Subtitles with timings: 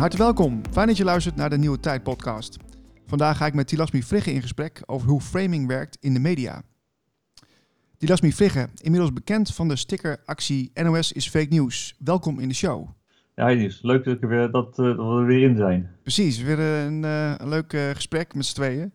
[0.00, 0.60] Van harte welkom.
[0.70, 2.56] Fijn dat je luistert naar de Nieuwe Tijd podcast.
[3.06, 6.62] Vandaag ga ik met Tilasmi Vrigge in gesprek over hoe framing werkt in de media.
[7.96, 11.94] Tilasmi Vrigge, inmiddels bekend van de stickeractie NOS is fake news.
[11.98, 12.88] Welkom in de show.
[13.34, 15.90] Ja, Niels, leuk dat, ik er weer, dat, uh, dat we er weer in zijn.
[16.02, 18.92] Precies, weer een, uh, een leuk uh, gesprek met z'n tweeën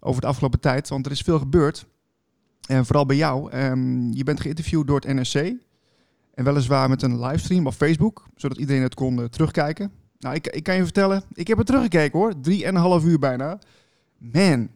[0.00, 1.86] over de afgelopen tijd, want er is veel gebeurd.
[2.68, 3.56] En vooral bij jou.
[3.56, 5.54] Um, je bent geïnterviewd door het NRC.
[6.34, 9.99] En weliswaar met een livestream op Facebook, zodat iedereen het kon terugkijken.
[10.20, 12.40] Nou, ik, ik kan je vertellen, ik heb het teruggekeken hoor.
[12.40, 13.58] Drie en een half uur bijna.
[14.18, 14.68] Man,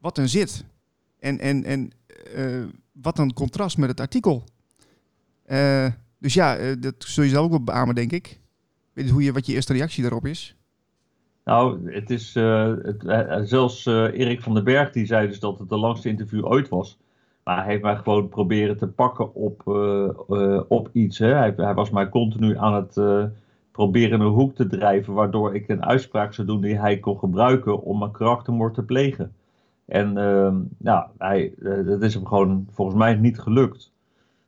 [0.00, 0.64] wat een zit.
[1.18, 1.90] En, en, en
[2.36, 4.44] uh, wat een contrast met het artikel.
[5.46, 5.86] Uh,
[6.18, 8.40] dus ja, uh, dat zul je zelf ook wel beamen, denk ik.
[8.92, 10.56] Weet hoe je, wat je eerste reactie daarop is?
[11.44, 13.04] Nou, het is het,
[13.48, 16.98] zelfs Erik van den Berg die zei dus dat het de langste interview ooit was.
[17.44, 19.66] Maar hij heeft mij gewoon proberen te pakken op,
[20.68, 21.18] op iets.
[21.18, 21.34] Hè.
[21.34, 22.96] Hij, hij, was mij continu aan het
[23.74, 27.82] proberen een hoek te drijven, waardoor ik een uitspraak zou doen die hij kon gebruiken
[27.82, 29.34] om een karaktermoord te plegen.
[29.84, 33.92] En uh, ja, hij, uh, dat is hem gewoon volgens mij niet gelukt.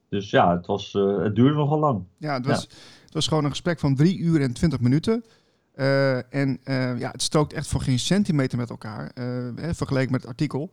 [0.09, 2.03] Dus ja, het, was, uh, het duurde nogal lang.
[2.17, 2.77] Ja, het was, ja.
[3.05, 5.25] het was gewoon een gesprek van drie uur en twintig minuten.
[5.77, 6.59] Uh, en
[6.99, 9.11] ja, het strookt echt voor geen centimeter met elkaar,
[9.55, 10.71] hè, vergeleken met het artikel.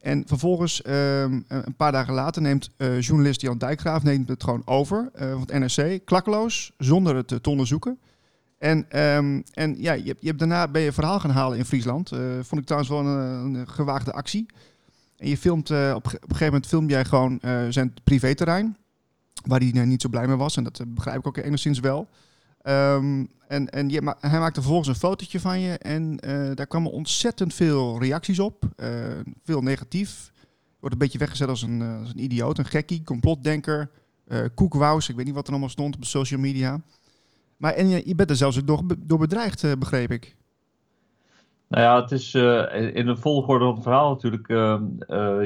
[0.00, 4.62] En vervolgens, um, een paar dagen later, neemt uh, journalist Jan Dijkgraaf neemt het gewoon
[4.64, 7.98] over uh, van het NRC, klakkeloos, zonder het te onderzoeken.
[8.58, 8.78] En,
[9.16, 12.12] um, en ja, je, je hebt daarna ben je verhaal gaan halen in Friesland.
[12.12, 14.46] Uh, vond ik trouwens wel een, een, gewaagde actie.
[15.16, 18.76] En je filmt, op, op, een gegeven moment film jij gewoon zijn privéterrein,
[19.44, 20.56] waar hij niet zo blij mee was.
[20.56, 22.08] En dat begrijp ik ook enigszins wel.
[22.62, 26.92] Um, en en je, hij maakte vervolgens een fotootje van je en uh, daar kwamen
[26.92, 28.64] ontzettend veel reacties op.
[28.76, 28.88] Uh,
[29.44, 30.32] veel negatief.
[30.78, 33.90] Wordt een beetje weggezet als een, uh, als een idioot, een gekkie, complotdenker,
[34.54, 35.08] koekwous.
[35.08, 36.80] Ik weet niet wat er allemaal stond op social media.
[37.56, 40.36] Maar en je, je bent er zelfs door, door bedreigd, begreep ik.
[41.68, 42.34] Nou ja, het is
[42.94, 44.48] in de volgorde van het verhaal natuurlijk.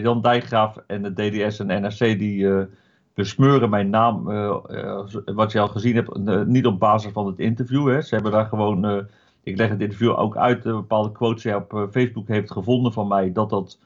[0.02, 2.66] Jan Dijkgraaf en de DDS en NRC die
[3.14, 7.26] besmeuren mijn naam, uh, uh, wat je al gezien hebt, uh, niet op basis van
[7.26, 8.02] het interview.
[8.02, 9.06] Ze hebben daar gewoon,
[9.42, 13.32] ik leg het interview ook uit, bepaalde quotes die op Facebook heeft gevonden van mij,
[13.32, 13.78] dat dat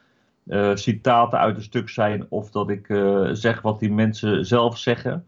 [0.75, 2.87] citaten uit een stuk zijn of dat ik
[3.33, 5.25] zeg wat die mensen zelf zeggen.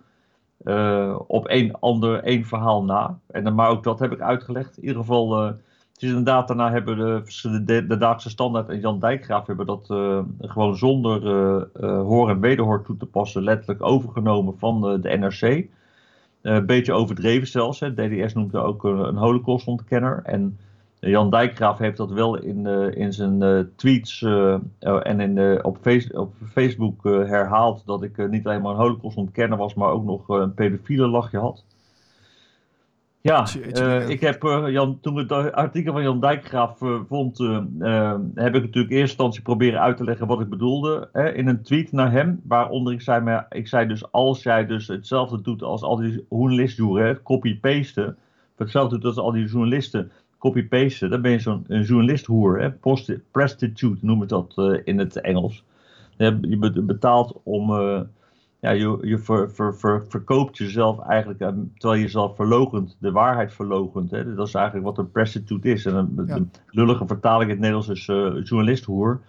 [1.26, 3.18] op één ander, één verhaal na.
[3.26, 4.76] En, maar ook dat heb ik uitgelegd.
[4.76, 5.54] In ieder geval
[6.02, 10.18] is inderdaad, daarna hebben de, de, de Daagse Standaard en Jan Dijkgraaf hebben dat uh,
[10.40, 15.66] gewoon zonder uh, hoor en wederhoor toe te passen letterlijk overgenomen van de NRC.
[16.42, 17.80] Een beetje overdreven zelfs.
[17.80, 17.94] Hè.
[17.94, 20.20] DDS noemt er ook een holocaustontkenner.
[20.24, 20.58] En
[21.00, 24.22] Jan Dijkgraaf heeft dat wel in, in zijn tweets
[24.78, 25.78] en in, op,
[26.12, 30.54] op, Facebook herhaald dat ik niet alleen maar een holocaustontkenner was, maar ook nog een
[30.54, 31.64] pedofiele lachje had.
[33.22, 37.38] Ja, uh, ik heb uh, Jan, toen ik het artikel van Jan Dijkgraaf uh, vond,
[37.38, 41.08] heb ik natuurlijk in eerste instantie proberen uit te leggen wat ik bedoelde.
[41.12, 44.66] Hè, in een tweet naar hem, waaronder ik zei, maar, ik zei dus als jij
[44.66, 48.16] dus hetzelfde doet als al die journalisten, copy-pasten,
[48.56, 52.76] hetzelfde doet als al die journalisten, copy-pasten, dan ben je zo'n journalisthoer,
[53.30, 55.64] prostitute noemen we dat in het Engels.
[56.16, 57.70] Je betaalt om
[58.60, 63.10] ja, je, je ver, ver, ver, verkoopt jezelf eigenlijk, uh, terwijl je jezelf verlogent, de
[63.10, 64.10] waarheid verlogent.
[64.10, 64.34] Hè?
[64.34, 65.86] Dat is eigenlijk wat een prostitute is.
[65.86, 66.38] En een, ja.
[66.70, 69.20] lullige vertaling in het Nederlands is uh, journalisthoer.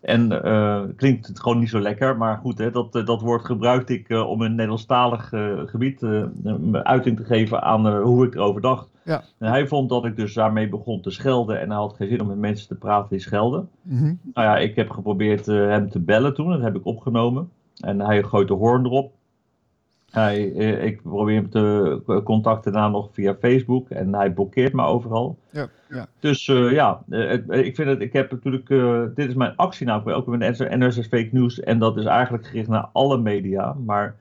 [0.00, 3.94] En uh, klinkt het gewoon niet zo lekker, maar goed, hè, dat, dat woord gebruikte
[3.94, 5.28] ik om in Nederlandstalig
[5.66, 6.02] gebied
[6.72, 8.88] uiting te geven aan hoe ik erover dacht.
[9.04, 9.22] Ja.
[9.38, 12.20] En hij vond dat ik dus daarmee begon te schelden en hij had geen zin
[12.20, 13.68] om met mensen te praten die schelden.
[13.82, 14.20] Mm -hmm.
[14.34, 17.50] Nou ja, ik heb geprobeerd hem te bellen toen, dat heb ik opgenomen.
[17.80, 19.12] En hij gooit de hoorn erop.
[20.10, 24.82] Hij, eh, ik probeer hem te contacten daarna nog via Facebook en hij blokkeert me
[24.82, 25.38] overal.
[25.50, 26.06] Ja, ja.
[26.20, 29.86] Dus uh, ja, uh, ik vind het, ik heb natuurlijk, uh, dit is mijn actie
[29.86, 34.16] nou, ook met NRS Fake News en dat is eigenlijk gericht naar alle media, maar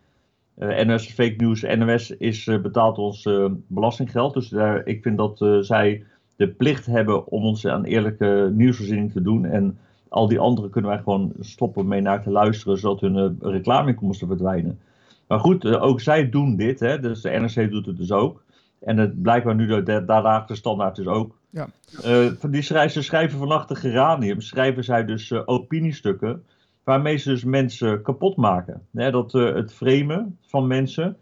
[0.55, 3.29] NRS Fake News, NOS is, betaalt ons
[3.67, 6.03] belastinggeld, dus daar, ik vind dat zij
[6.35, 9.77] de plicht hebben om ons aan eerlijke nieuwsvoorziening te doen en
[10.15, 14.27] al die anderen kunnen wij gewoon stoppen mee naar te luisteren, zodat hun uh, reclameinkomsten
[14.27, 14.79] verdwijnen.
[15.27, 18.43] Maar goed, uh, ook zij doen dit, hè, dus de NRC doet het dus ook.
[18.79, 21.37] En het blijkbaar nu de, de, de standaard dus ook.
[21.49, 21.67] Ja.
[22.05, 26.43] Uh, die schrijven, ze schrijven vannacht de geranium, schrijven zij dus opiniestukken,
[26.83, 28.81] waarmee ze dus mensen kapot maken.
[28.91, 31.17] Dat het framen van mensen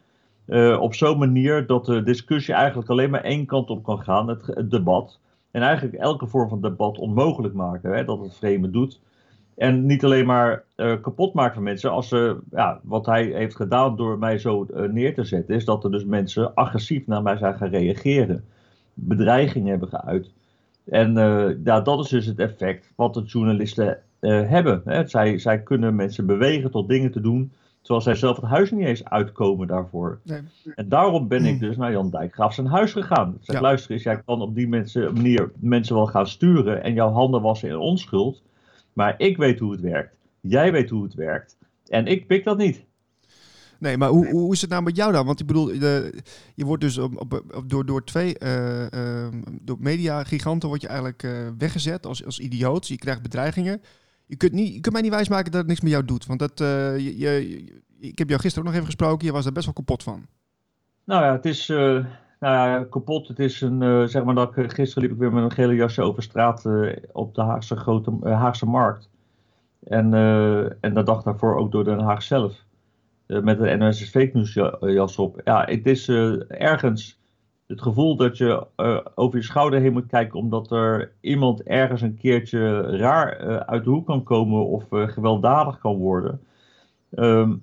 [0.79, 4.45] op zo'n manier dat de discussie eigenlijk alleen maar één kant op kan gaan, het,
[4.45, 5.19] het debat.
[5.53, 7.93] En eigenlijk elke vorm van debat onmogelijk maken.
[7.93, 8.99] Hè, dat het vreemde doet.
[9.55, 11.91] En niet alleen maar uh, kapot maken van mensen.
[11.91, 15.65] Als ze, ja, wat hij heeft gedaan door mij zo uh, neer te zetten, is
[15.65, 18.43] dat er dus mensen agressief naar mij zijn gaan reageren.
[18.93, 20.31] bedreigingen hebben geuit.
[20.85, 21.13] En
[21.63, 24.81] ja, dat is dus het effect wat de journalisten hebben.
[24.85, 25.07] Hè.
[25.07, 27.51] Zij, zij kunnen mensen bewegen tot dingen te doen
[27.83, 30.19] Terwijl zij zelf het huis niet eens uitkomen daarvoor.
[30.23, 30.41] Nee.
[30.75, 33.33] En daarom ben ik dus naar Jan Dijkgraaf zijn huis gegaan.
[33.39, 36.93] Ik zeg, luister eens, jij kan op die mensen, manier mensen wel gaan sturen en
[36.93, 38.41] jouw handen wassen in onschuld.
[38.93, 40.15] Maar ik weet hoe het werkt.
[40.41, 41.57] Jij weet hoe het werkt.
[41.87, 42.85] En ik pik dat niet.
[43.79, 45.25] Nee, maar hoe, hoe is het nou met jou dan?
[45.25, 46.21] Want ik bedoel, de,
[46.55, 49.27] je wordt dus op, op, door, door twee uh, uh,
[49.61, 52.87] door media-giganten word je eigenlijk uh, weggezet als, als idioot.
[52.87, 53.81] Je krijgt bedreigingen
[54.25, 56.25] je kunt, niet, je mij niet wijsmaken dat het niks met jou doet.
[56.25, 59.25] Want dat, uh, je, ik heb jou gisteren ook nog even gesproken.
[59.25, 60.25] Je was er best wel kapot van.
[61.03, 61.77] Nou ja, het is uh,
[62.39, 63.27] nou ja, kapot.
[63.27, 65.75] Het is een, uh, zeg maar dat ik, gisteren liep ik weer met een gele
[65.75, 66.65] jasje over straat
[67.11, 69.09] op de Haagse, grote, Haagse markt.
[69.83, 70.13] En,
[70.79, 72.65] en dag daarvoor ook door Den Haag zelf.
[73.27, 73.57] met
[74.09, 75.41] Fake News jas op.
[75.43, 76.09] Ja, het is
[76.47, 77.19] ergens
[77.67, 82.01] het gevoel dat je uh, over je schouder heen moet kijken omdat er iemand ergens
[82.01, 86.41] een keertje raar uh, uit de hoek kan komen of uh, gewelddadig kan worden.
[87.15, 87.59] Um,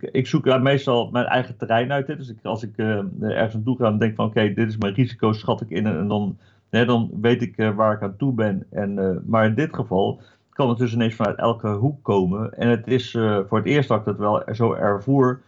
[0.00, 2.06] ik zoek daar meestal mijn eigen terrein uit.
[2.06, 2.16] Hè.
[2.16, 5.32] Dus ik, als ik ergens naartoe ga en denk van oké, dit is mijn risico,
[5.32, 6.38] schat ik in en dan,
[6.70, 8.66] hè, dan weet ik waar ik aan toe ben.
[8.70, 10.20] En, maar in dit geval
[10.50, 12.58] kan het dus ineens vanuit elke hoek komen.
[12.58, 13.10] En het is
[13.46, 15.40] voor het eerst dat ik dat wel zo ervoer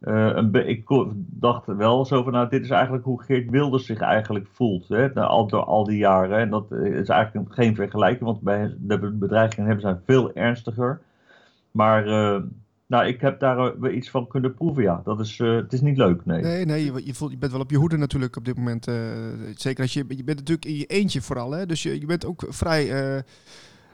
[0.00, 0.82] een ik
[1.26, 4.88] dacht wel zo van, nou, dit is eigenlijk hoe Geert Wilders zich eigenlijk voelt.
[4.88, 6.38] Hè, al, door al die jaren.
[6.38, 11.00] En dat is eigenlijk geen vergelijking, want bij de bedreigingen hebben zijn veel ernstiger.
[11.70, 12.42] Maar uh,
[12.86, 15.00] nou, ik heb daar iets van kunnen proeven, ja.
[15.04, 16.42] Dat is, het is niet leuk, nee.
[16.42, 18.90] Nee, nee je, je, voelt, je bent wel op je hoede natuurlijk op dit moment.
[19.54, 21.66] zeker als je, je bent natuurlijk in je eentje vooral, hè.
[21.66, 22.84] Dus je, je bent ook vrij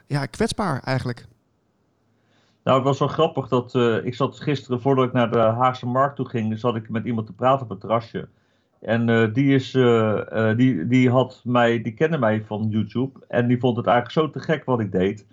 [0.07, 1.25] ja, kwetsbaar eigenlijk.
[2.65, 5.85] Nou, het was wel grappig dat uh, ik zat gisteren voordat ik naar de Haagse
[5.85, 8.27] Markt toe ging, zat ik met iemand te praten op het terrasje.
[8.81, 13.47] En uh, die, is, uh, die, die, had mij, die kende mij van YouTube en
[13.47, 15.25] die vond het eigenlijk zo te gek wat ik deed.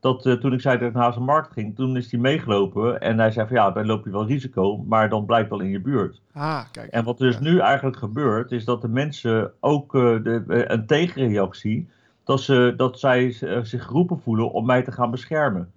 [0.00, 3.18] Dat toen ik zei dat ik naar Haagse Markt ging, toen is hij meegelopen en
[3.18, 5.80] hij zei van ja, dan loop je wel risico, maar dan blijft wel in je
[5.80, 6.20] buurt.
[6.32, 6.90] Ah, kijk.
[6.90, 11.88] En wat dus nu eigenlijk gebeurt, is dat de mensen ook de, een tegenreactie,
[12.24, 13.32] dat, ze, dat zij
[13.62, 15.70] zich geroepen voelen om mij te gaan beschermen.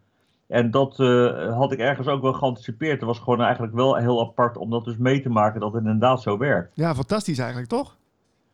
[0.49, 2.99] En dat uh, had ik ergens ook wel geanticipeerd.
[2.99, 5.83] Het was gewoon eigenlijk wel heel apart om dat dus mee te maken dat het
[5.83, 6.71] inderdaad zo werkt.
[6.73, 7.97] Ja, fantastisch eigenlijk, toch?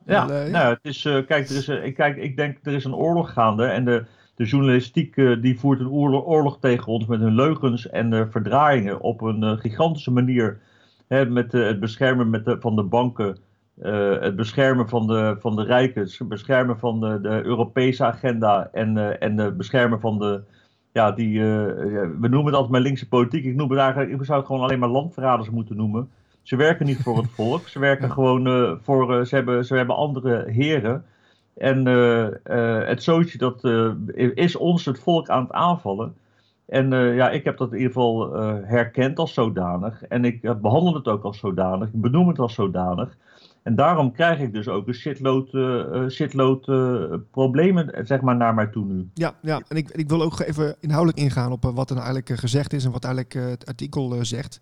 [0.06, 0.51] Ja, uh, ja.
[0.51, 3.33] nou, het is, uh, kijk, er is, ik, kijk, ik denk er is een oorlog
[3.33, 4.06] gaande en de,
[4.36, 9.21] de journalistiek die voert een oorlog, oorlog, tegen ons met hun leugens en verdraaiingen op
[9.21, 10.59] een gigantische manier.
[11.07, 13.38] Hè, met het beschermen met de, van de banken,
[14.19, 19.19] het beschermen van de, van de rijken, het beschermen van de, de Europese agenda en,
[19.19, 20.41] en het beschermen van de
[20.95, 21.44] ja, die, uh,
[22.19, 23.45] we noemen het altijd maar linkse politiek.
[23.45, 26.09] Ik noem het eigenlijk, ik zou het gewoon alleen maar landverraders moeten noemen.
[26.42, 27.68] Ze werken niet voor het volk.
[27.68, 31.06] Ze werken gewoon uh, voor, uh, ze, hebben, ze hebben andere heren.
[31.57, 31.86] En
[32.86, 33.63] het zootje dat
[34.36, 36.15] is ons het volk aan het aanvallen.
[36.65, 38.33] En ja, ik heb dat in ieder geval
[38.63, 40.03] herkend als zodanig.
[40.03, 41.88] En ik behandel het ook als zodanig.
[41.88, 43.17] Ik benoem het als zodanig.
[43.65, 48.53] En daarom krijg ik dus ook een shitload, uh, shitload uh, problemen zeg maar, naar
[48.53, 49.10] mij toe nu.
[49.13, 49.62] Ja, ja.
[49.67, 52.86] en ik, ik wil ook even inhoudelijk ingaan op wat er nou eigenlijk gezegd is
[52.86, 54.60] en wat eigenlijk het artikel zegt.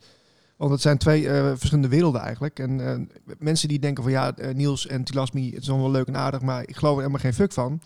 [0.57, 2.59] Want het zijn twee verschillende werelden eigenlijk.
[2.59, 6.17] En mensen die denken van ja, Niels en Tilasmi, het is allemaal wel leuk en
[6.17, 7.81] aardig, maar ik geloof er helemaal geen fuck van.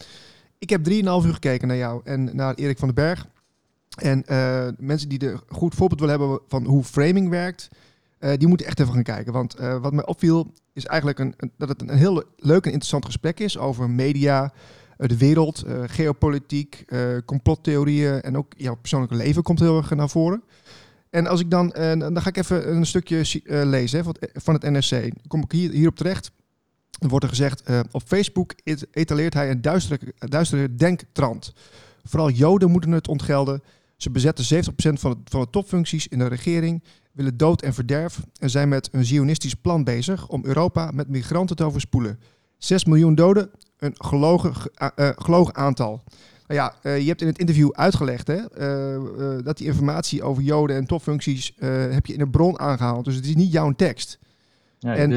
[0.59, 3.27] Ik heb 3,5 uur gekeken naar jou en naar Erik van den Berg.
[4.01, 4.24] En
[4.77, 7.69] mensen die er goed voorbeeld willen hebben van hoe framing werkt,
[8.34, 9.34] die moeten echt even gaan kijken.
[9.34, 13.39] Want wat mij opviel, is eigenlijk een, dat het een heel leuk en interessant gesprek
[13.39, 14.53] is over media,
[14.98, 16.86] eh, de wereld, geopolitiek,
[17.25, 20.43] complottheorieën en ook jouw persoonlijke leven komt heel erg naar voren.
[21.10, 24.89] En als ik dan, dan ga ik even een stukje lezen hè, van het NRC.
[24.89, 26.31] Dan kom ik hier, hierop terecht.
[27.00, 28.53] Er wordt er gezegd, op Facebook
[28.91, 31.53] etaleert hij een duistere, duistere denktrand.
[32.03, 33.63] Vooral Joden moeten het ontgelden.
[33.98, 36.84] Ze bezetten 70% van, van de topfuncties in de regering
[37.17, 41.55] willen dood en verderf en zijn met een zionistisch plan bezig om Europa met migranten
[41.55, 42.19] te overspoelen.
[42.57, 44.53] 6 miljoen doden, een gelogen,
[44.95, 46.03] uh, gelogen aantal.
[46.47, 50.43] Nou ja, uh, je hebt in het interview uitgelegd hè, uh, dat die informatie over
[50.43, 53.05] joden en topfuncties heb je in een bron aangehaald.
[53.05, 54.19] Dus het is niet jouw tekst.
[54.79, 55.12] Ja, en,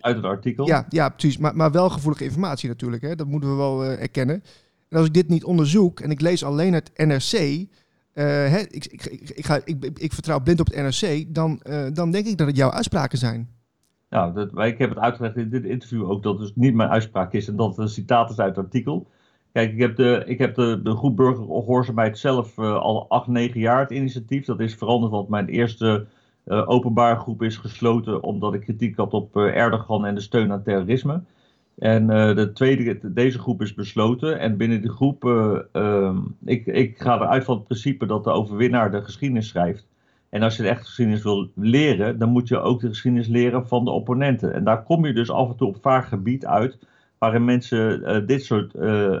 [0.00, 0.66] uit het artikel.
[0.66, 1.38] Ja, ja precies.
[1.38, 3.02] Maar, maar wel gevoelige informatie natuurlijk.
[3.02, 3.14] Hè.
[3.14, 4.42] Dat moeten we wel erkennen.
[4.88, 7.66] En als ik dit niet onderzoek en ik lees alleen het NRC,
[8.14, 9.04] uh, hè, ik, ik,
[9.34, 9.60] ik, ga,
[9.94, 13.18] ik, vertrouw blind op het NRC, dan, uh, dan denk ik dat het jouw uitspraken
[13.18, 13.48] zijn.
[14.10, 17.32] Nou, dat, ik heb het uitgelegd in dit interview ook dat het niet mijn uitspraak
[17.32, 19.06] is en dat het een citaat is uit het artikel.
[19.52, 23.80] Kijk, ik heb de, ik heb de, groep burgergehoorzaamheid zelf uh, al acht, negen jaar
[23.80, 24.44] het initiatief.
[24.44, 26.06] Dat is veranderd, want mijn eerste
[26.46, 31.22] openbare groep is gesloten omdat ik kritiek had op Erdogan en de steun aan terrorisme.
[31.78, 34.38] En de tweede, deze groep is besloten.
[34.38, 38.90] En binnen die groep, uh, ik, ik ga eruit van het principe dat de overwinnaar
[38.90, 39.86] de geschiedenis schrijft.
[40.28, 43.66] En als je de echte geschiedenis wil leren, dan moet je ook de geschiedenis leren
[43.68, 44.54] van de opponenten.
[44.54, 46.78] En daar kom je dus af en toe op vaag gebied uit,
[47.18, 48.72] waarin mensen dit soort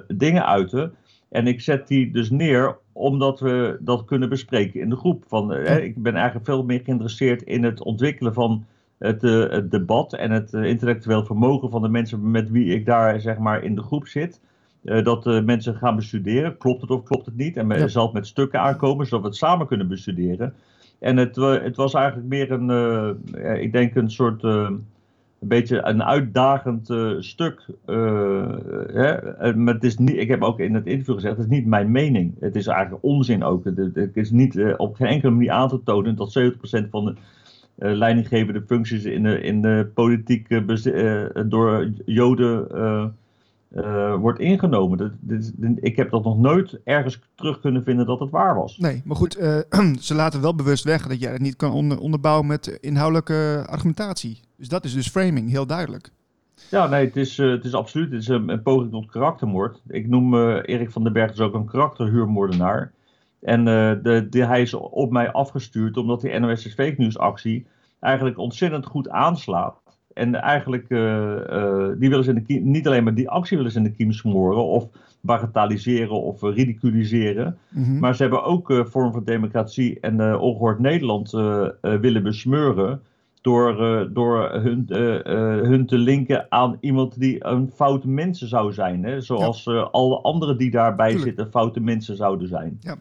[0.08, 0.94] dingen uiten.
[1.32, 5.24] En ik zet die dus neer omdat we dat kunnen bespreken in de groep.
[5.26, 8.64] Van, eh, ik ben eigenlijk veel meer geïnteresseerd in het ontwikkelen van
[9.02, 12.86] het, uh, het debat en het uh, intellectueel vermogen van de mensen met wie ik
[12.86, 14.40] daar zeg maar in de groep zit.
[14.82, 16.56] dat mensen gaan bestuderen.
[16.56, 17.56] Klopt het of klopt het niet?
[17.56, 17.88] En ja.
[17.88, 20.54] zal het met stukken aankomen, zodat we het samen kunnen bestuderen.
[20.98, 24.44] En het, het was eigenlijk meer een, ik denk een soort
[25.42, 27.66] een beetje een uitdagend uh, stuk.
[27.86, 28.48] Uh,
[28.92, 29.12] hè?
[29.12, 31.66] Eh, maar het is niet, ik heb ook in het interview gezegd, het is niet
[31.66, 32.34] mijn mening.
[32.40, 33.64] Het is eigenlijk onzin ook.
[33.64, 37.04] Het, het is niet uh, op geen enkele manier aan te tonen dat 70% van
[37.04, 37.14] de
[37.74, 40.48] leidinggevende functies in de, in de politiek
[41.48, 42.68] door Joden
[43.76, 44.98] uh, wordt ingenomen.
[44.98, 48.78] Dat, dit, ik heb dat nog nooit ergens terug kunnen vinden dat het waar was.
[48.78, 49.58] Nee, maar goed, uh,
[50.00, 54.40] ze laten wel bewust weg dat jij het niet kan onder, onderbouwen met inhoudelijke argumentatie.
[54.56, 56.10] Dus dat is dus framing, heel duidelijk.
[56.70, 59.80] Ja, nee, het is, uh, het is absoluut het is een, een poging tot karaktermoord.
[59.88, 62.92] Ik noem Erik van den Berg dus ook een karakterhuurmoordenaar.
[63.42, 67.66] En de, de, hij is op mij afgestuurd omdat die NOS Fake News actie
[68.00, 69.82] eigenlijk ontzettend goed aanslaat
[70.14, 71.00] en eigenlijk, uh,
[71.50, 73.84] uh, die willen ze in de kiem, niet alleen maar die actie willen ze in
[73.84, 74.88] de kiem smoren of
[75.20, 77.58] bagatelliseren of ridiculiseren.
[77.68, 81.30] Mm Maar ze hebben ook uh, vorm van democratie en uh, ongehoord Nederland
[81.80, 83.02] willen besmeuren.
[83.40, 83.76] Door,
[84.12, 84.86] door hun,
[85.64, 89.04] hun te linken aan iemand die een foute mensen zou zijn.
[89.04, 89.20] Hè?
[89.20, 89.80] Zoals ja.
[89.80, 91.28] alle anderen die daarbij Tuurlijk.
[91.28, 92.76] zitten foute mensen zouden zijn.
[92.80, 92.96] Ja.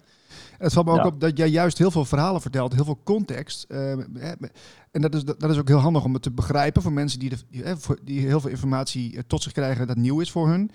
[0.61, 3.65] Het valt me ook op dat jij juist heel veel verhalen vertelt, heel veel context.
[3.69, 3.91] Uh,
[4.91, 7.29] en dat is, dat is ook heel handig om het te begrijpen voor mensen die,
[7.29, 7.63] de, die,
[8.03, 10.71] die heel veel informatie eh, tot zich krijgen dat nieuw is voor hun.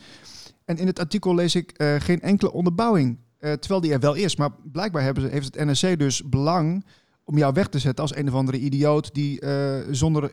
[0.65, 4.37] En in het artikel lees ik uh, geen enkele onderbouwing, terwijl die er wel is.
[4.37, 6.85] Maar blijkbaar hebben ze, heeft het NRC dus belang
[7.25, 9.43] om jou weg te zetten als een of andere idioot die
[9.91, 10.33] zonder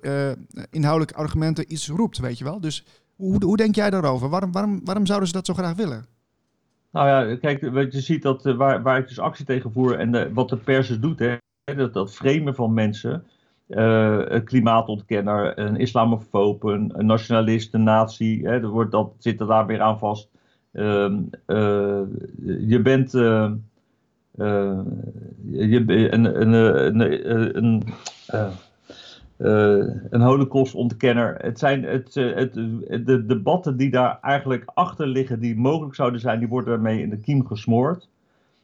[0.69, 2.61] inhoudelijke argumenten iets roept, weet je wel.
[2.61, 4.29] Dus hoe, hoe denk jij daarover?
[4.29, 6.05] Waarom, waarom, waarom zouden ze dat zo graag willen?
[6.93, 7.61] Nou ja, kijk,
[7.93, 10.87] je ziet dat uh, waar, waar ik dus actie tegen voer en wat de pers
[10.87, 11.35] dus doet, hè,
[11.75, 13.23] dat, dat framen van mensen,
[13.67, 19.47] uh, een klimaatontkenner, een islamofoob, een, nationalist, een nazi, hè, dat, wordt, dat zit er
[19.47, 20.29] daar weer aan vast.
[20.71, 21.11] Uh,
[22.67, 23.57] je bent je,
[26.11, 27.83] een, een, een, een
[29.37, 31.35] een holocaustontkenner.
[31.37, 32.53] Het zijn het, uh, het,
[33.05, 37.09] de debatten die daar eigenlijk achter liggen, die mogelijk zouden zijn, die worden daarmee in
[37.09, 38.09] de kiem gesmoord.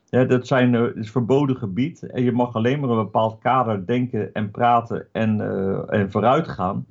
[0.10, 3.86] Ja, dat zijn, uh, is verboden gebied en je mag alleen maar een bepaald kader
[3.86, 5.42] denken en praten en,
[5.90, 6.86] en vooruit gaan.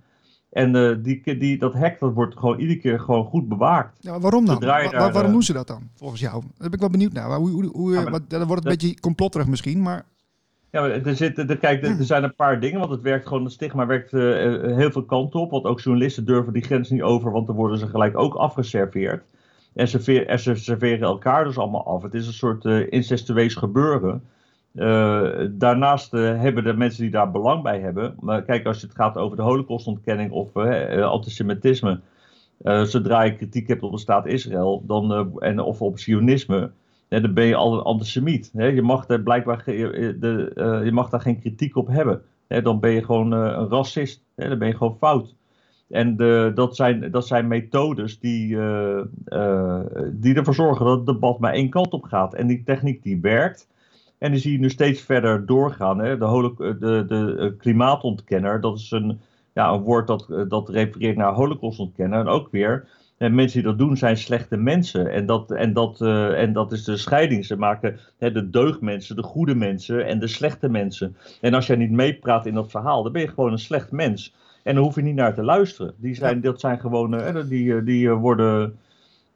[0.51, 3.97] En die, die, dat hek dat wordt gewoon iedere keer gewoon goed bewaakt.
[4.01, 4.61] Ja, waarom dan?
[4.61, 6.41] Waar, waarom doen ze dat dan, volgens jou?
[6.41, 7.37] Daar ben ik wel benieuwd naar.
[7.37, 10.05] Hoe, hoe, hoe, ja, maar, dan wordt het een beetje complotterig misschien, maar...
[10.71, 13.53] Ja, er, zitten, er, kijk, er, zijn een paar dingen, want het werkt gewoon, het
[13.53, 14.23] stigma werkt uh,
[14.77, 15.51] heel veel kanten op.
[15.51, 19.23] Want ook journalisten durven die grens niet over, want dan worden ze gelijk ook afgeserveerd.
[19.75, 22.03] En ze, en ze serveren elkaar dus allemaal af.
[22.03, 24.23] Het is een soort uh, incestueus gebeuren.
[25.51, 28.15] Daarnaast hebben de mensen die daar belang bij hebben.
[28.21, 30.57] Maar kijk, als het gaat over de holocaustontkenning of
[31.03, 32.01] antisemitisme.
[32.83, 36.71] zodra je kritiek hebt op de staat Israël dan, en, of op sionisme
[37.09, 38.51] dan ben je al een antisemiet.
[38.53, 42.23] Je, mag daar blijkbaar de, uh, je mag daar geen kritiek op hebben.
[42.47, 44.23] Dan ben je gewoon een racist.
[44.35, 45.35] Dan ben je gewoon fout.
[45.89, 48.49] En de, dat, zijn, dat zijn methodes die,
[50.13, 52.35] die ervoor zorgen dat het debat maar één kant op gaat.
[52.35, 53.69] En die techniek die werkt.
[54.19, 55.99] En die zie je nu steeds verder doorgaan.
[55.99, 56.19] Hè?
[56.19, 59.21] De, de, de klimaatontkenner, dat is een,
[59.53, 62.21] ja, een woord dat, dat refereert naar holocaustontkenner.
[62.21, 62.89] En ook weer
[63.19, 65.13] en mensen die dat doen zijn slechte mensen.
[65.13, 67.47] En dat, en dat, uh, en dat is de scheiding.
[67.47, 71.17] Ze maken hè, de deugdmensen, de goede mensen en de slechte mensen.
[71.41, 74.35] En als jij niet meepraat in dat verhaal, dan ben je gewoon een slecht mens.
[74.63, 75.95] En dan hoef je niet naar te luisteren.
[75.97, 78.77] Die zijn, dat zijn gewoon, uh, die, eh, die worden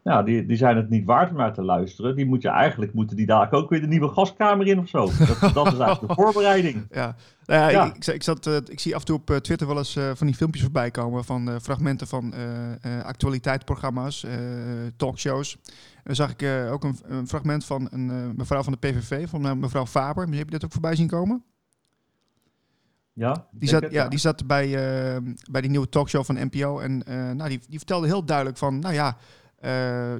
[0.02, 2.16] ja, die, die zijn het niet waard om naar te luisteren.
[2.16, 4.98] Die moet je eigenlijk, moeten die daar ook weer de nieuwe gaskamer in of zo.
[5.00, 6.86] Dat, dat is eigenlijk de voorbereiding.
[6.90, 7.16] Ja,
[7.46, 9.78] nou ja, Ik, ik, zat, uh, ik zie af en toe op uh, Twitter wel
[9.78, 12.34] eens uh, van die filmpjes voorbij komen van fragmenten van
[13.02, 14.26] actualiteitsprogramma's,
[14.96, 15.58] talkshows.
[15.94, 19.58] En dan zag ik ook een, een, fragment van een mevrouw van de PVV, van
[19.58, 20.28] mevrouw Faber.
[20.28, 21.44] Heb je dat ook voorbij zien komen?
[23.12, 24.68] Ja, die zat, ja, die zat bij,
[25.50, 26.78] bij die nieuwe talkshow van NPO.
[26.78, 27.02] En
[27.36, 29.16] nou, die, die vertelde heel duidelijk van, nou ja,
[29.64, 30.14] uh,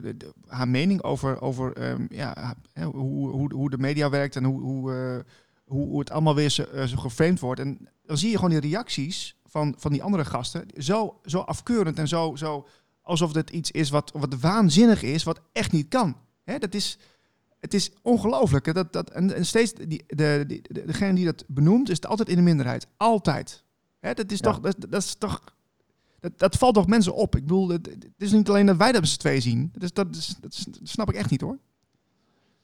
[0.47, 4.93] haar mening over, over um, ja, hoe, hoe, hoe de media werkt en hoe, hoe,
[4.93, 5.33] uh,
[5.65, 7.61] hoe, het allemaal weer zo, uh, zo geframed wordt.
[7.61, 11.99] En dan zie je gewoon die reacties van, van die andere gasten zo, zo afkeurend
[11.99, 12.67] en zo, zo
[13.03, 16.17] alsof dit iets is wat, wat waanzinnig is, wat echt niet kan.
[16.45, 16.99] Hè, dat is,
[17.61, 18.75] het is ongelooflijk.
[18.75, 22.29] Dat, dat, en, en steeds, die, de, de, de, degene die dat benoemt, is altijd
[22.29, 22.87] in de minderheid.
[22.97, 23.65] Altijd.
[24.01, 25.41] Hè, dat is toch, dat, dat is toch
[26.23, 27.37] dat, dat, valt toch mensen op.
[27.37, 27.89] Ik bedoel, het,
[28.19, 29.71] is niet alleen dat wij dat z'n twee zien.
[29.73, 31.59] Dat, is, dat, is, dat, snap ik echt niet hoor.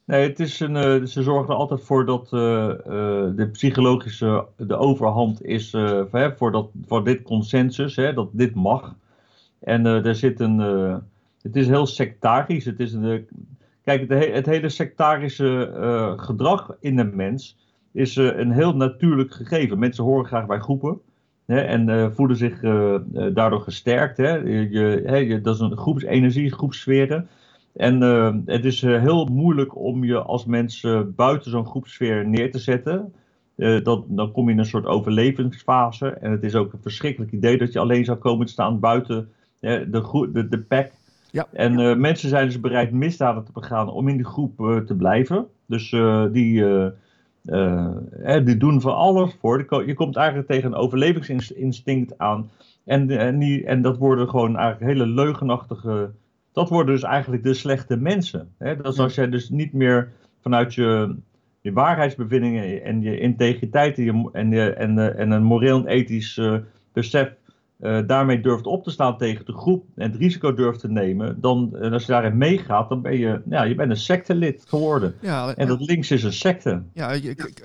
[0.04, 2.74] Nee, het is een, uh, ze zorgen er altijd voor dat uh, uh,
[3.36, 5.70] de psychologische de overhand is
[6.36, 8.94] voor, dat, voor dit consensus, hè, dat dit mag.
[9.60, 10.58] En er zit een,
[11.42, 12.64] het is heel sectarisch.
[12.64, 13.28] Het is een,
[13.82, 17.56] kijk, het, het, hele sectarische gedrag in de mens
[17.92, 19.78] is een heel natuurlijk gegeven.
[19.78, 21.00] Mensen horen graag bij groepen.
[21.48, 22.60] Hè, en voelen zich
[23.32, 24.16] daardoor gesterkt.
[24.16, 24.34] Hè.
[24.34, 27.28] Je, hè, je, dat is een groepsenergie, groepsferen.
[27.76, 28.00] En
[28.46, 30.86] het is heel moeilijk om je als mens
[31.16, 33.12] buiten zo'n groepsfeer neer te zetten.
[33.82, 36.08] Dat, dan kom je in een soort overlevingsfase.
[36.08, 39.28] En het is ook een verschrikkelijk idee dat je alleen zou komen te staan buiten
[39.60, 39.88] de,
[40.32, 40.90] de, de pack.
[41.30, 41.46] Ja.
[41.52, 45.46] En mensen zijn dus bereid misdaden te begaan om in die groep te blijven.
[45.66, 45.90] Dus
[46.32, 46.64] die,
[48.44, 49.86] die doen voor alles voor.
[49.86, 52.50] Je komt eigenlijk tegen een overlevingsinstinct aan.
[52.84, 56.10] En, en, die, en dat worden gewoon eigenlijk hele leugenachtige
[56.58, 58.48] dat worden dus eigenlijk de slechte mensen.
[58.58, 58.76] Hè?
[58.76, 61.14] Dat is als jij dus niet meer vanuit je,
[61.60, 66.36] je waarheidsbevindingen en je integriteit en, je, en, je, en, en een moreel en ethisch
[66.36, 66.56] uh,
[66.92, 67.34] besef
[67.80, 71.40] uh, daarmee durft op te staan tegen de groep en het risico durft te nemen,
[71.40, 75.14] dan en als je daarin meegaat, dan ben je, ja, je bent een sectelid geworden.
[75.20, 76.82] Ja, en dat links is een secte.
[76.92, 77.18] Ja,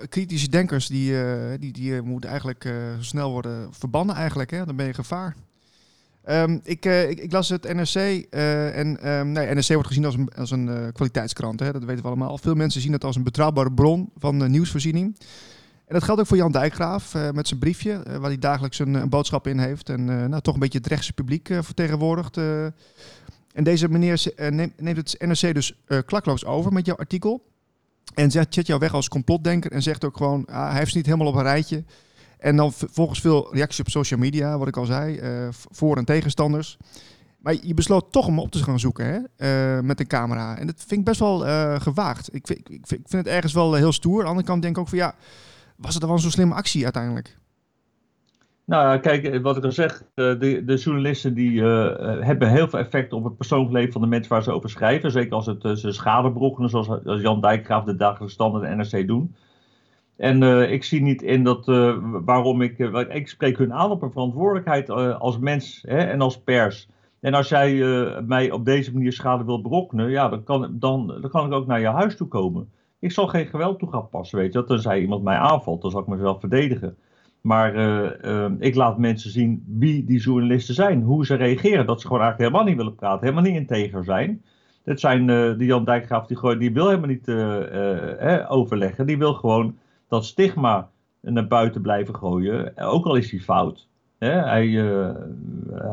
[0.09, 4.51] kritische denkers die, uh, die, die moeten eigenlijk snel worden verbannen eigenlijk.
[4.51, 4.65] Hè?
[4.65, 5.35] Dan ben je gevaar.
[6.29, 10.29] Um, ik, ik, ik, las het NRC en um, nee, NRC wordt gezien als een,
[10.35, 12.37] als een kwaliteitskrant, hè, dat weten we allemaal.
[12.37, 15.15] Veel mensen zien het als een betrouwbare bron van nieuwsvoorziening.
[15.85, 19.09] En dat geldt ook voor Jan Dijkgraaf met zijn briefje, waar hij dagelijks een, een,
[19.09, 19.89] boodschap in heeft.
[19.89, 22.37] En nou, toch een beetje het rechtse publiek vertegenwoordigt.
[22.37, 25.73] en deze meneer neemt, neemt, het NRC dus
[26.05, 27.43] klakloos over met jouw artikel.
[28.13, 31.27] En zet, jou weg als complotdenker en zegt ook gewoon, ah, hij heeft niet helemaal
[31.27, 31.83] op een rijtje.
[32.37, 35.19] En dan volgens veel reacties op social media, wat ik al zei,
[35.51, 36.77] voor- en tegenstanders.
[37.43, 39.05] Maar je besloot toch om op te gaan zoeken
[39.37, 39.81] hè?
[39.81, 40.57] Met een camera.
[40.57, 42.35] En dat vind ik best wel uh, gewaagd.
[42.35, 44.17] Ik vind, ik, vind, ik vind het ergens wel heel stoer.
[44.17, 45.15] Aan de andere kant denk ik ook van ja,
[45.75, 47.37] was het dan wel zo'n slimme actie uiteindelijk?
[48.65, 53.23] Nou, kijk, wat ik al zeg, de, de journalisten die hebben heel veel effect op
[53.23, 55.11] het persoonlijk leven van de mensen waar ze over schrijven.
[55.11, 59.35] Zeker als het ze schade berokkenen, zoals Jan Dijkgraaf de dagelijkse standaard en NRC doen.
[60.15, 61.65] En ik zie niet in dat
[62.25, 62.77] waarom ik.
[63.09, 66.87] Ik spreek hun aan op een verantwoordelijkheid als mens hè, en als pers.
[67.19, 67.73] En als jij
[68.25, 71.67] mij op deze manier schade wilt berokkenen, ja, dan kan, dan, dan kan ik ook
[71.67, 72.69] naar je huis toe komen.
[73.03, 74.59] Ik zal geen geweld toe gaan passen, weet je.
[74.59, 76.97] Dat tenzij iemand mij aanvalt, dan zal ik mezelf verdedigen.
[77.41, 77.75] Maar
[78.59, 81.85] ik laat mensen zien wie die journalisten zijn, hoe ze reageren.
[81.85, 84.43] Dat ze gewoon eigenlijk helemaal niet willen praten, helemaal niet integer zijn.
[84.83, 87.29] Dat zijn de Jan Dijkgraaf, die, die wil helemaal niet
[88.49, 89.05] overleggen.
[89.05, 90.89] Die wil gewoon dat stigma
[91.21, 93.87] naar buiten blijven gooien, ook al is hij fout.
[94.17, 94.67] Hij,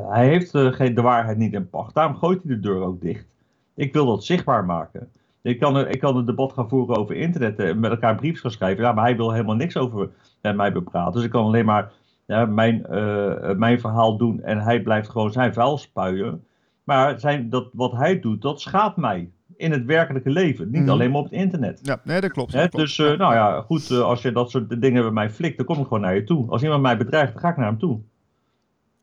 [0.09, 1.95] hij heeft uh, de waarheid niet in pacht.
[1.95, 3.27] Daarom gooit hij de deur ook dicht.
[3.75, 5.09] Ik wil dat zichtbaar maken.
[5.43, 8.51] Ik kan, ik kan een debat gaan voeren over internet en met elkaar briefs gaan
[8.51, 8.85] schrijven.
[8.85, 11.13] Ja, maar hij wil helemaal niks over mij bepraten.
[11.13, 11.93] Dus ik kan alleen maar
[12.27, 16.45] ja, mijn, uh, mijn verhaal doen en hij blijft gewoon zijn vuil spuien.
[16.85, 20.71] Maar zijn, dat, wat hij doet, dat schaadt mij in het werkelijke leven.
[20.71, 20.91] Niet mhm.
[20.91, 21.81] alleen maar op het internet.
[21.83, 22.53] Ja, nee, dat klopt.
[22.53, 25.57] Dat Dus uh, nou ja, goed, uh, als je dat soort dingen bij mij flikt,
[25.57, 26.51] dan kom ik gewoon naar je toe.
[26.51, 28.01] Als iemand mij bedreigt, dan ga ik naar hem toe.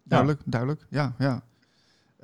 [0.04, 0.52] Duidelijk, ja.
[0.52, 0.86] duidelijk.
[0.90, 1.42] Ja, ja.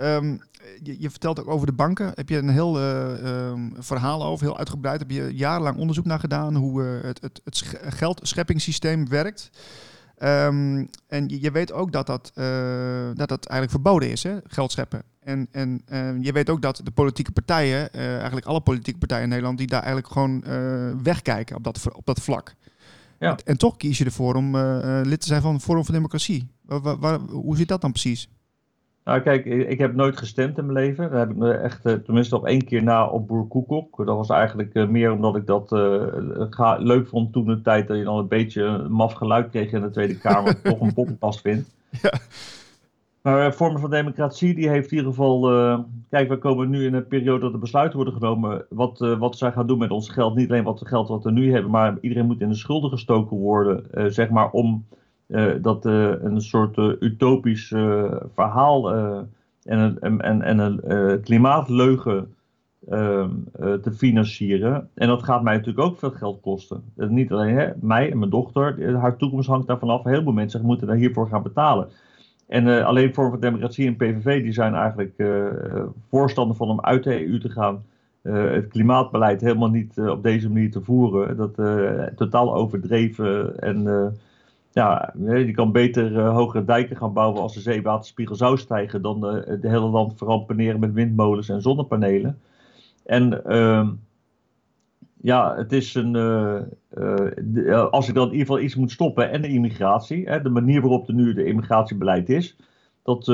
[0.02, 0.42] Um,
[0.84, 2.12] je, je, vertelt ook over de banken.
[2.16, 5.00] Heb je een heel uh, um, verhaal over, heel uitgebreid.
[5.00, 9.50] Heb je jarenlang onderzoek naar gedaan hoe het, het, het geldscheppingssysteem werkt.
[10.24, 12.32] Um, en je, je, weet ook dat dat,
[13.14, 14.38] dat dat eigenlijk verboden is, hè?
[14.44, 15.04] geld scheppen.
[15.20, 15.84] En, en
[16.22, 19.84] je weet ook dat de politieke partijen, eigenlijk alle politieke partijen in Nederland, die daar
[19.84, 20.44] eigenlijk gewoon
[21.04, 22.56] wegkijken op dat, op dat vlak.
[23.20, 23.30] Ja.
[23.30, 24.58] En, en, toch kies je ervoor om
[25.04, 26.48] lid te zijn van Forum voor Democratie.
[26.62, 28.30] Waar, waar, hoe zit dat dan precies?
[29.06, 31.10] Nou, kijk, ik heb nooit gestemd in mijn leven.
[31.10, 33.98] Daar heb ik me echt, tenminste op één keer na op Boer Koekoek.
[34.06, 35.72] Dat was eigenlijk meer omdat ik dat
[36.80, 39.82] leuk vond toen de tijd dat je dan een beetje een maf geluid kreeg in
[39.82, 40.62] de Tweede Kamer.
[40.62, 41.70] toch een poppenpas vindt.
[42.02, 42.12] Ja.
[43.24, 45.54] Maar uh, vormen van democratie, die heeft in ieder geval.
[45.54, 48.66] Uh, kijk, we komen nu in een periode dat er besluiten worden genomen.
[48.70, 50.36] Wat, uh, wat zij gaan doen met ons geld.
[50.36, 52.90] Niet alleen wat het geld wat we nu hebben, maar iedereen moet in de schulden
[52.90, 54.14] gestoken worden.
[54.14, 54.86] zeg maar om
[55.62, 57.68] dat een soort utopisch
[58.34, 58.92] verhaal
[59.64, 62.34] en een, en, en een klimaatleugen
[62.90, 63.30] ehm,
[63.82, 64.90] te financieren.
[64.94, 66.84] En dat gaat mij natuurlijk ook veel geld kosten.
[66.96, 70.04] niet alleen hè, mij en mijn dochter, haar toekomst hangt daarvan af.
[70.04, 71.88] Heel veel mensen moeten daar hiervoor gaan betalen.
[72.48, 75.24] En alleen Vorm van Democratie en PVV die zijn eigenlijk
[76.10, 77.84] voorstander van om uit de EU te gaan.
[78.22, 81.38] het klimaatbeleid helemaal niet op deze manier te voeren.
[81.38, 81.56] Dat
[82.16, 83.88] totaal overdreven en
[84.74, 89.22] ja, je kan beter uh, hogere dijken gaan bouwen als de zeewaterspiegel zou stijgen dan
[89.22, 92.42] de, de hele land verrampeneren met windmolens en zonnepanelen.
[93.06, 93.90] En uh,
[95.22, 96.16] ja, het is een.
[96.16, 100.50] Uh, als ik dan in ieder geval iets moet stoppen en de immigratie, hè, de
[100.50, 102.58] manier waarop er nu de immigratiebeleid is,
[103.04, 103.26] dat,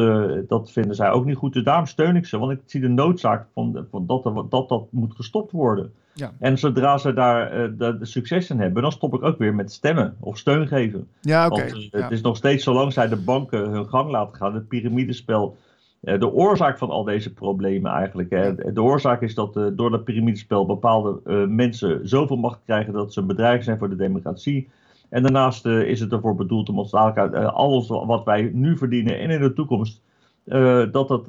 [0.47, 1.53] dat vinden zij ook niet goed.
[1.53, 4.87] Dus daarom steun ik ze, want ik zie de noodzaak van, van dat, dat dat
[4.91, 5.93] moet gestopt worden.
[6.19, 6.31] Ja.
[6.39, 9.55] En zodra ze daar uh, de, de, succes in hebben, dan stop ik ook weer
[9.55, 11.07] met stemmen of steun geven.
[11.21, 11.71] Ja, oké.
[11.71, 14.67] Want uh, het is nog steeds zolang zij de banken hun gang laten gaan, het
[14.67, 15.57] piramidespel,
[16.01, 18.29] uh, de oorzaak van al deze problemen eigenlijk.
[18.29, 18.73] Hè.
[18.73, 23.27] De oorzaak is dat door dat piramidespel bepaalde mensen zoveel macht krijgen dat ze een
[23.27, 24.69] bedreiging zijn voor de democratie.
[25.09, 29.29] En daarnaast is het ervoor bedoeld om ons dadelijk alles wat wij nu verdienen en
[29.29, 30.01] in de toekomst
[30.91, 31.25] dat, dat,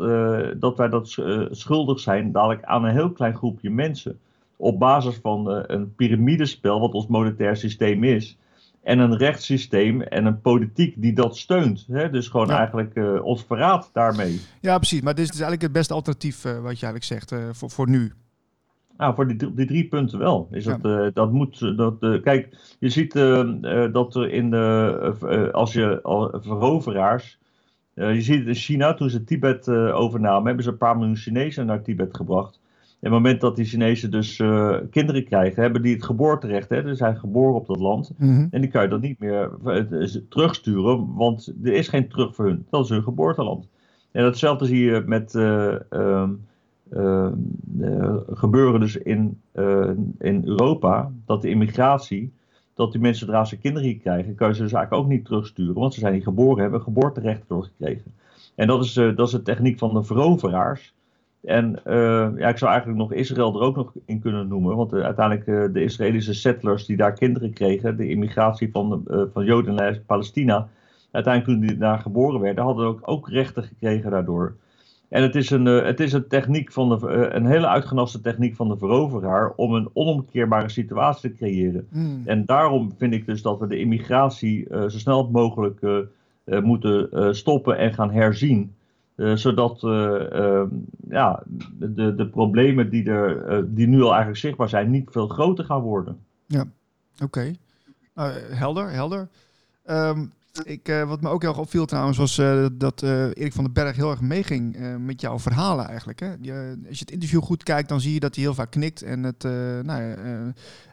[0.60, 1.08] dat wij dat
[1.50, 4.18] schuldig zijn dadelijk aan een heel klein groepje mensen
[4.56, 8.38] op basis van een piramidespel, wat ons monetair systeem is.
[8.82, 11.86] En een rechtssysteem en een politiek die dat steunt.
[11.88, 12.10] Hè?
[12.10, 14.40] Dus gewoon eigenlijk uh, ons verraad daarmee.
[14.60, 15.00] Ja, precies.
[15.00, 18.12] Maar dit is eigenlijk het beste alternatief, uh, wat je eigenlijk zegt, voor, voor nu.
[19.00, 20.48] Nou, voor die, die drie punten wel.
[20.50, 20.76] Is ja.
[20.76, 23.12] dat, dat moet, dat, kijk, je ziet
[23.92, 26.00] dat er in de, als je
[26.32, 27.38] veroveraars,
[27.94, 31.82] je ziet in China, toen ze Tibet overnamen, hebben ze een paar miljoen Chinezen naar
[31.82, 32.60] Tibet gebracht
[33.00, 36.68] het moment dat die Chinezen dus uh, kinderen krijgen, hebben die het geboorterecht.
[36.68, 36.88] Hè?
[36.88, 38.12] Ze zijn geboren op dat land.
[38.16, 38.48] Mm-hmm.
[38.50, 39.50] En die kan je dan niet meer
[40.28, 42.66] terugsturen, want er is geen terug voor hun.
[42.70, 43.68] Dat is hun geboorteland.
[44.12, 45.74] En hetzelfde zie je met uh,
[48.32, 49.40] gebeuren dus in,
[50.18, 51.10] in Europa.
[51.26, 52.32] Dat de immigratie,
[52.74, 55.24] dat die mensen zodra ze kinderen hier krijgen, kan je ze dus eigenlijk ook niet
[55.24, 55.74] terugsturen.
[55.74, 58.14] Want ze zijn hier geboren, hebben geboorterecht doorgekregen.
[58.54, 60.94] En dat is, dat is de techniek van de veroveraars.
[61.40, 61.80] En
[62.36, 64.76] ja, ik zou eigenlijk nog Israël er ook nog in kunnen noemen.
[64.76, 70.00] Want uiteindelijk de Israëlische settlers die daar kinderen kregen, de immigratie van, van Joden naar
[70.06, 70.68] Palestina,
[71.10, 74.54] uiteindelijk toen die daar geboren werden, hadden ook, ook rechten gekregen daardoor.
[75.10, 78.68] En het is een, het is een techniek van de, een hele uitgenaste techniek van
[78.68, 81.86] de veroveraar om een onomkeerbare situatie te creëren.
[81.90, 82.22] Mm.
[82.24, 85.80] En daarom vind ik dus dat we de immigratie zo snel mogelijk
[86.44, 88.74] moeten stoppen en gaan herzien.
[89.34, 90.62] Zodat uh,
[91.08, 91.42] ja,
[91.78, 95.80] de, de problemen die, er, die nu al eigenlijk zichtbaar zijn, niet veel groter gaan
[95.80, 96.18] worden.
[96.46, 96.64] Ja,
[97.22, 97.54] oké.
[98.14, 98.36] Okay.
[98.50, 99.28] helder, helder.
[99.86, 100.32] Um,
[100.62, 102.34] ik, wat me ook heel erg opviel trouwens, was
[102.72, 106.20] dat Erik van den Berg heel erg meeging met jouw verhalen eigenlijk.
[106.20, 106.34] Hè?
[106.40, 109.02] Je, als je het interview goed kijkt, dan zie je dat hij heel vaak knikt.
[109.02, 109.42] En het,
[109.82, 110.00] nou,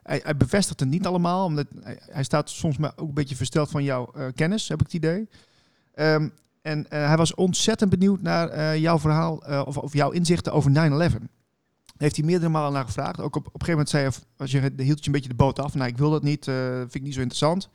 [0.04, 1.68] hij, hij, bevestigt het niet allemaal, omdat
[2.00, 5.30] hij, staat soms maar ook een beetje versteld van jouw kennis, heb ik het idee.
[5.96, 10.74] Um, en hij was ontzettend benieuwd naar jouw verhaal of, of, jouw inzichten over 9-11.
[11.98, 13.20] Heeft hij meerdere malen naar gevraagd.
[13.20, 15.36] Ook op, op een gegeven moment zei hij, als je, hield je een beetje de
[15.36, 15.74] boot af.
[15.74, 17.70] Nou, ik wil dat niet, vind ik niet zo interessant.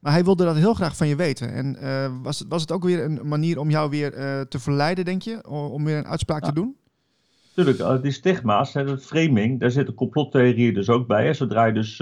[0.00, 1.52] Maar hij wilde dat heel graag van je weten.
[1.52, 4.10] En was, het, was het ook weer een manier om jou weer
[4.48, 5.48] te verleiden, denk je?
[5.48, 6.48] Om weer een uitspraak ja.
[6.48, 6.76] te doen?
[7.54, 11.24] Tuurlijk, die stigma's, het framing, daar zitten complottheorieën dus ook bij.
[11.24, 11.32] Hè.
[11.32, 12.00] Zodra je dus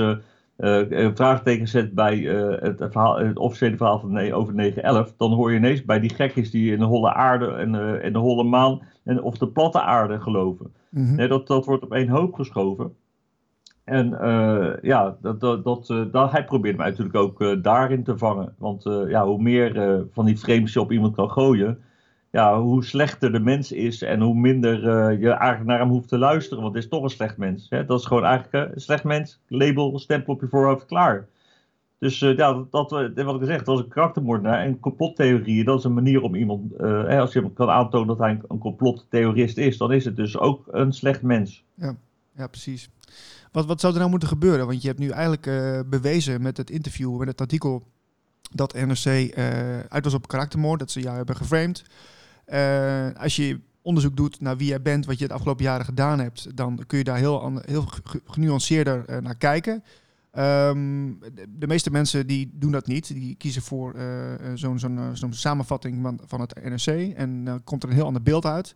[0.59, 4.73] uh, een vraagteken zet bij uh, het, verhaal, het officiële verhaal van, nee, over
[5.13, 8.05] 9-11, dan hoor je ineens bij die gekjes die in de holle aarde en, uh,
[8.05, 10.73] en de holle maan en, of de platte aarde geloven.
[10.91, 12.95] Nee, dat, dat wordt op één hoop geschoven.
[13.89, 14.09] En
[14.83, 18.55] ja, dat, dat, dat, dat, hij probeert mij natuurlijk ook daarin te vangen.
[18.59, 21.79] Want ja, hoe meer van die frames je op iemand kan gooien,
[22.31, 24.81] ja, hoe slechter de mens is en hoe minder
[25.21, 26.63] je eigenlijk naar hem hoeft te luisteren.
[26.63, 27.67] Want het is toch een slecht mens.
[27.71, 27.85] Hè?
[27.85, 29.41] Dat is gewoon eigenlijk een slecht mens.
[29.47, 31.27] Label, stempel op je voorhoofd, klaar.
[31.99, 34.61] Dus ja, dat, wat ik gezegd, dat was een karaktermoordenaar.
[34.61, 38.43] En complottheorieën, dat is een manier om iemand, als je kan aantonen dat hij een,
[38.49, 41.65] een complottheorist is, dan is het dus ook een slecht mens.
[41.75, 41.97] Ja,
[42.37, 42.91] ja precies.
[43.53, 44.67] Wat, wat zou er nou moeten gebeuren?
[44.67, 45.51] Want je hebt nu eigenlijk
[45.91, 47.83] bewezen met het interview, met het artikel,
[48.51, 49.35] dat NRC
[49.89, 51.85] uit was op karaktermoord, dat ze jou hebben geframed.
[52.47, 56.19] Uh, als je onderzoek doet naar wie jij bent, wat je het afgelopen jaren gedaan
[56.19, 57.89] hebt, dan kun je daar heel, heel
[58.27, 59.85] genuanceerder naar kijken.
[60.39, 63.07] Um, de, de, meeste mensen die doen dat niet.
[63.15, 63.95] Die kiezen voor
[64.55, 68.75] zo'n samenvatting van, van het NRC en dan komt er een heel ander beeld uit.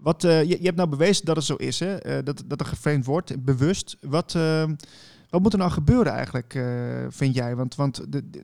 [0.00, 2.22] Wat, je, je, hebt nou bewezen dat het zo is, hè?
[2.22, 3.96] dat, dat er geframed wordt, bewust.
[4.00, 4.74] Wat, ehm,
[5.30, 6.64] wat moet er nou gebeuren eigenlijk,
[7.08, 7.56] vind jij?
[7.56, 8.40] Want, want de, de,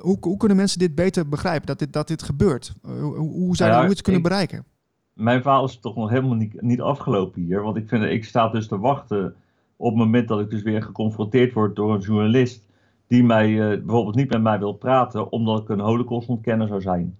[0.00, 2.72] hoe, hoe, kunnen mensen dit beter begrijpen, dat dit, dat dit gebeurt?
[2.82, 4.64] Hoe, hoe zou nou ja, het kunnen ik, bereiken?
[5.12, 7.62] Mijn verhaal is toch nog helemaal niet, niet afgelopen hier.
[7.62, 9.34] Want ik, vind, ik sta dus te wachten
[9.76, 12.64] op het moment dat ik dus weer geconfronteerd word door een journalist...
[13.06, 17.16] die mij bijvoorbeeld niet met mij wil praten omdat ik een holocaustontkenner zou zijn.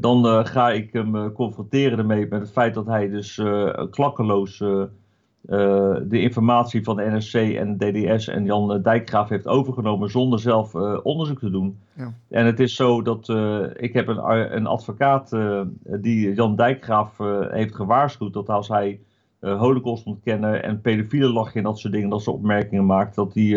[0.00, 3.42] Dan ga ik hem confronteren ermee met het feit dat hij dus
[3.90, 10.74] klakkeloos de informatie van de NRC en DDS en Jan Dijkgraaf heeft overgenomen zonder zelf
[11.02, 11.78] onderzoek te doen.
[11.94, 12.14] Ja.
[12.28, 13.28] En het is zo dat
[13.76, 15.36] ik heb een, een advocaat
[15.84, 17.18] die Jan Dijkgraaf
[17.50, 19.00] heeft gewaarschuwd dat als hij
[19.40, 23.56] holocaust ontkennen en pedofielen lachen en dat soort dingen, dat ze opmerkingen maakt, dat, die,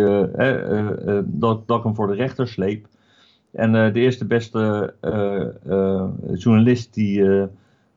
[1.26, 2.88] dat, dat ik hem voor de rechter sleep.
[3.54, 4.94] En de eerste beste
[6.34, 7.24] journalist die,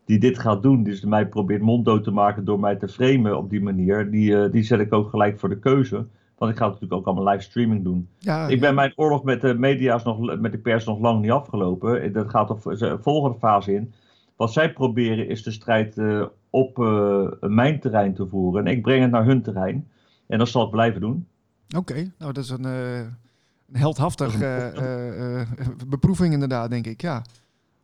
[0.05, 3.39] die dit gaat doen, die dus mij probeert monddood te maken door mij te framen
[3.39, 6.07] op die manier, die, die zet ik ook gelijk voor de keuze.
[6.39, 8.09] Want ik ga natuurlijk ook allemaal livestreaming doen.
[8.19, 11.31] Ja, ik ben mijn oorlog met de media's nog, met de pers nog lang niet
[11.31, 12.13] afgelopen.
[12.13, 13.93] Dat gaat op de volgende fase in.
[14.37, 16.01] Wat zij proberen is de strijd
[16.51, 18.67] op uh, mijn terrein te voeren.
[18.67, 19.89] En ik breng het naar hun terrein.
[20.27, 21.27] En dat zal ik blijven doen.
[21.77, 23.01] Oké, nou dat is een, uh,
[23.73, 25.41] een heldhaftig uh,
[25.87, 27.01] beproeving inderdaad, denk ik.
[27.01, 27.25] Ja.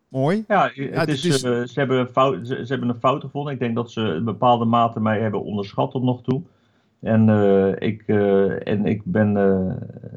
[0.09, 0.45] Mooi.
[0.49, 1.41] Ja, het is, is...
[1.41, 3.53] ze, hebben een fout, ze, hebben een fout gevonden.
[3.53, 6.43] Ik denk dat ze in bepaalde mate mij hebben onderschat tot nog toe.
[7.01, 7.29] En,
[7.79, 8.03] ik,
[8.65, 9.37] en ik ben,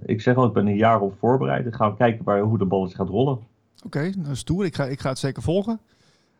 [0.06, 1.65] ik zeg al, ik ben een jaar op voorbereid.
[1.65, 3.34] Ik ga kijken waar, hoe de bal gaat rollen.
[3.34, 3.45] Oké,
[3.86, 4.65] okay, nou stoer.
[4.65, 5.80] Ik ga, ik ga het zeker volgen.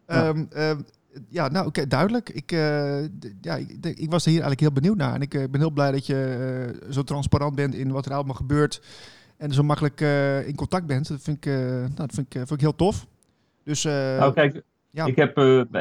[0.08, 0.28] Ja.
[0.28, 0.48] Um,
[1.30, 2.30] ja, nou oké, duidelijk.
[2.30, 3.02] Ik, uh,
[3.42, 5.14] ja, ik, ik, was er hier eigenlijk heel benieuwd naar.
[5.14, 8.14] En ik uh, ben heel blij dat je uh, zo transparant bent in wat er
[8.14, 8.82] allemaal gebeurt.
[9.38, 10.00] En zo makkelijk
[10.48, 11.08] in contact bent.
[11.08, 13.08] Dat vind ik, nou, dat vind ik, vind ik heel tof.
[13.64, 15.06] Dus, nou kijk, ja.
[15.06, 15.38] ik heb,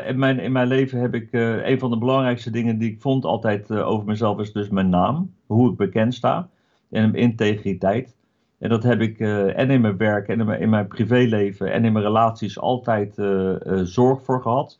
[0.06, 3.24] in, mijn, in mijn leven heb ik een van de belangrijkste dingen die ik vond
[3.24, 5.34] altijd over mezelf is dus mijn naam.
[5.46, 6.48] Hoe ik bekend sta.
[6.90, 8.16] En mijn integriteit.
[8.58, 9.18] En dat heb ik
[9.54, 13.14] en in mijn werk en in mijn, in mijn privéleven en in mijn relaties altijd
[13.84, 14.78] zorg voor gehad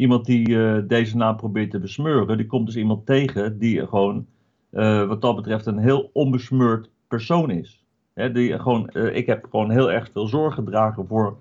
[0.00, 4.26] iemand die eh, deze naam probeert te besmeuren, die komt dus iemand tegen die gewoon,
[4.72, 7.84] uh, wat dat betreft, een heel onbesmeurd persoon is.
[8.32, 11.36] die gewoon, uh, ik heb gewoon heel erg veel zorg gedragen voor,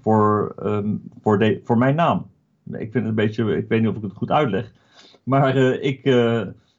[0.00, 2.26] voor, um, voor, de, voor mijn naam.
[2.70, 4.72] Ik vind het een beetje, ik weet niet of ik het goed uitleg,
[5.22, 6.00] maar ik,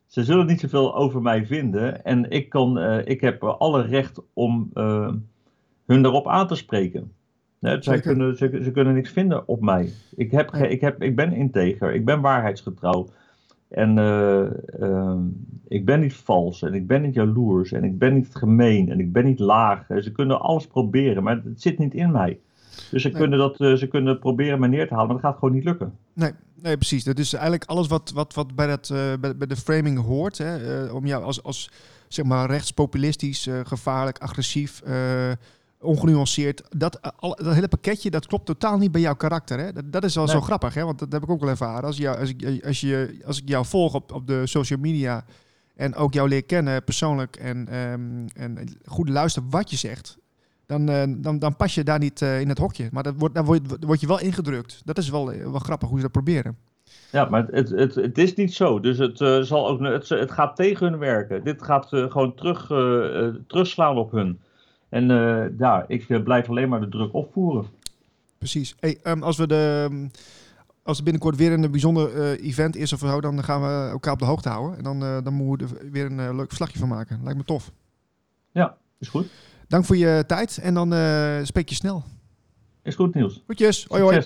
[0.05, 4.69] ze zullen niet zoveel over mij vinden en ik, kan, ik heb alle recht om
[5.85, 7.11] hun daarop aan te spreken.
[7.59, 9.89] Nee, zij kunnen, ze, ze, kunnen niks vinden op mij.
[10.15, 13.09] Ik, heb, ik, heb, ik ben integer, ik ben waarheidsgetrouw.
[13.69, 14.45] En uh,
[14.79, 15.15] uh,
[15.67, 18.99] ik ben niet vals en ik ben niet jaloers en ik ben niet gemeen en
[18.99, 19.85] ik ben niet laag.
[19.99, 22.39] Ze kunnen alles proberen, maar het zit niet in mij.
[22.91, 25.39] Dus ze, kunnen, dat, uh, ze kunnen proberen me neer te halen, maar dat gaat
[25.39, 25.93] gewoon niet lukken.
[26.13, 27.03] Nee, nee precies.
[27.03, 28.87] Dat is eigenlijk alles wat, wat, wat bij, dat,
[29.19, 30.37] bij, bij, de framing hoort.
[30.37, 31.71] Hè, om jou als, als
[32.07, 34.81] zeg maar rechtspopulistisch, gevaarlijk, agressief
[35.81, 36.63] ongenuanceerd.
[36.77, 39.59] Dat, eh, al, dat hele pakketje, dat klopt totaal niet bij jouw karakter.
[39.59, 39.73] Hè?
[39.73, 40.83] Dat, dat is wel zo grappig, hè?
[40.83, 41.83] want dat heb ik ook wel ervaren.
[41.83, 45.25] Als, jou, als, ik, als, je, als ik jou volg op, op de social media
[45.75, 50.17] en ook jou leer kennen persoonlijk en, um, en goed luister wat je zegt,
[50.65, 52.89] dan, uh, dan, dan pas je daar niet uh, in het hokje.
[52.91, 54.81] Maar dat wordt, dan word, word je wel ingedrukt.
[54.85, 56.57] Dat is wel, wel grappig hoe ze dat proberen.
[57.11, 58.79] Ja, maar het, het, het is niet zo.
[58.79, 61.43] Dus het, uh, zal ook, het, het gaat tegen hun werken.
[61.43, 62.67] Dit gaat gewoon terug,
[63.47, 64.39] terugslaan op hun.
[64.89, 67.65] En uh, ja, ik eh, blijf alleen maar de druk opvoeren.
[68.37, 68.75] Precies.
[68.79, 69.87] Hey, um, als we de.
[69.89, 70.07] Ehm,
[70.83, 74.13] als er binnenkort weer een bijzonder uh, event is of zo, dan gaan we elkaar
[74.13, 74.77] op de hoogte houden.
[74.77, 77.19] En dan, uh, dan moeten we er weer een leuk verslagje van maken.
[77.23, 77.71] Lijkt me tof.
[78.51, 79.27] Ja, is goed.
[79.67, 80.87] Dank voor je tijd en dan
[81.45, 82.03] spreek je snel.
[82.83, 83.43] Is goed, Niels.
[83.45, 83.85] Goedjes.
[83.87, 84.21] Hoi, hoi.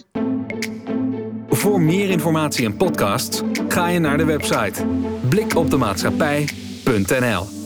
[1.49, 4.85] Voor meer informatie en podcasts ga je naar de website
[5.29, 7.62] blikopdemaatschappij.nl